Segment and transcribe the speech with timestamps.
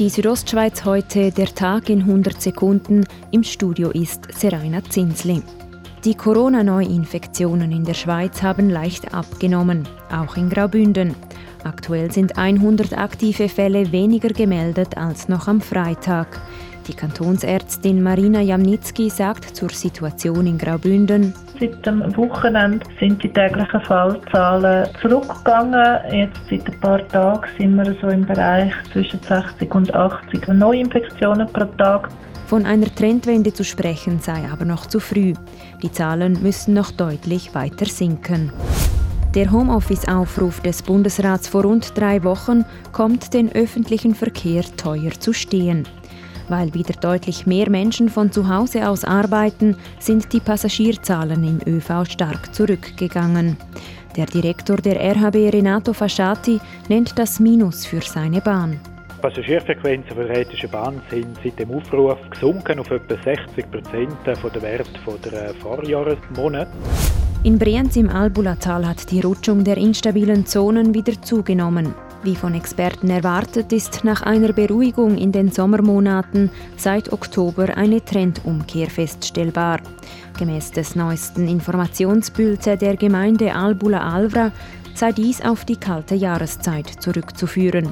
[0.00, 3.04] Die Südostschweiz heute, der Tag in 100 Sekunden.
[3.32, 5.42] Im Studio ist Seraina Zinsli.
[6.06, 11.14] Die Corona-Neuinfektionen in der Schweiz haben leicht abgenommen, auch in Graubünden.
[11.64, 16.40] Aktuell sind 100 aktive Fälle weniger gemeldet als noch am Freitag.
[16.88, 21.34] Die Kantonsärztin Marina Jamnitzki sagt zur Situation in Graubünden.
[21.60, 25.98] Seit dem Wochenende sind die täglichen Fallzahlen zurückgegangen.
[26.10, 31.46] Jetzt seit ein paar Tagen sind wir so im Bereich zwischen 60 und 80 Neuinfektionen
[31.52, 32.08] pro Tag.
[32.46, 35.34] Von einer Trendwende zu sprechen sei aber noch zu früh.
[35.82, 38.50] Die Zahlen müssen noch deutlich weiter sinken.
[39.34, 45.86] Der Homeoffice-Aufruf des Bundesrats vor rund drei Wochen kommt den öffentlichen Verkehr teuer zu stehen.
[46.50, 52.04] Weil wieder deutlich mehr Menschen von zu Hause aus arbeiten, sind die Passagierzahlen im ÖV
[52.10, 53.56] stark zurückgegangen.
[54.16, 58.80] Der Direktor der RHB Renato Fasciati nennt das Minus für seine Bahn.
[59.16, 64.50] Die Passagierfrequenzen der Rätischen Bahn sind seit dem Aufruf gesunken auf etwa 60 Prozent von
[64.52, 64.90] der Wert
[65.24, 66.72] der Vorjahresmonate.
[67.44, 71.94] In Brienz im Albulatal hat die Rutschung der instabilen Zonen wieder zugenommen.
[72.22, 78.90] Wie von Experten erwartet, ist nach einer Beruhigung in den Sommermonaten seit Oktober eine Trendumkehr
[78.90, 79.80] feststellbar.
[80.38, 84.52] Gemäß des neuesten Informationsbulletins der Gemeinde Albula Alvra
[84.94, 87.90] sei dies auf die kalte Jahreszeit zurückzuführen.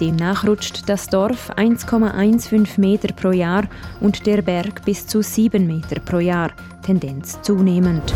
[0.00, 3.64] Demnach rutscht das Dorf 1,15 Meter pro Jahr
[4.00, 6.52] und der Berg bis zu 7 Meter pro Jahr,
[6.82, 8.14] Tendenz zunehmend.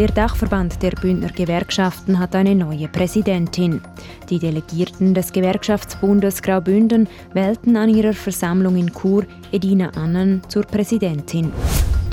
[0.00, 3.82] Der Dachverband der Bündner Gewerkschaften hat eine neue Präsidentin.
[4.30, 11.52] Die Delegierten des Gewerkschaftsbundes Graubünden wählten an ihrer Versammlung in Chur Edina Annen zur Präsidentin.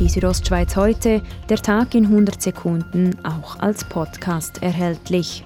[0.01, 5.45] Die Südostschweiz heute, der Tag in 100 Sekunden, auch als Podcast erhältlich.